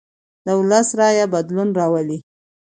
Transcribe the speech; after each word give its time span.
د 0.45 0.47
ولس 0.59 0.87
رایه 0.99 1.25
بدلون 1.33 1.69
راولي 1.79 2.17